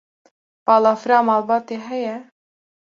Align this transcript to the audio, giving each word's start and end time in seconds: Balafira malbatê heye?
Balafira 0.65 1.17
malbatê 1.27 1.77
heye? 1.87 2.15